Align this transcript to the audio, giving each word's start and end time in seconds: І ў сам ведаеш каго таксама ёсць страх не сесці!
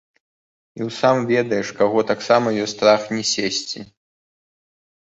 І 0.79 0.79
ў 0.87 0.89
сам 0.99 1.17
ведаеш 1.33 1.69
каго 1.83 1.99
таксама 2.13 2.47
ёсць 2.65 2.75
страх 2.79 3.01
не 3.19 3.23
сесці! 3.35 3.79